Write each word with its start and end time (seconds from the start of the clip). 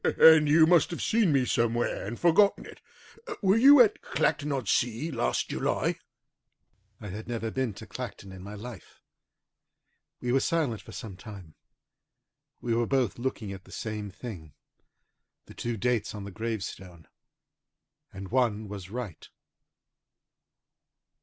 "And 0.19 0.49
you 0.49 0.65
must 0.65 0.89
have 0.89 0.99
seen 1.03 1.31
me 1.31 1.45
somewhere 1.45 2.01
and 2.07 2.13
have 2.15 2.19
forgotten 2.21 2.65
it! 2.65 2.81
Were 3.43 3.55
you 3.55 3.79
at 3.81 4.01
Clacton 4.01 4.51
on 4.51 4.65
Sea 4.65 5.11
last 5.11 5.47
July?" 5.49 5.99
I 6.99 7.09
had 7.09 7.27
never 7.27 7.51
been 7.51 7.75
to 7.75 7.85
Clacton 7.85 8.31
in 8.31 8.41
my 8.41 8.55
life. 8.55 8.99
We 10.19 10.31
were 10.31 10.39
silent 10.39 10.81
for 10.81 10.91
some 10.91 11.17
time. 11.17 11.53
We 12.61 12.73
were 12.73 12.87
both 12.87 13.19
looking 13.19 13.53
at 13.53 13.65
the 13.65 13.71
same 13.71 14.09
thing, 14.09 14.55
the 15.45 15.53
two 15.53 15.77
dates 15.77 16.15
on 16.15 16.23
the 16.23 16.31
gravestone, 16.31 17.07
and 18.11 18.31
one 18.31 18.67
was 18.67 18.89
right. 18.89 19.29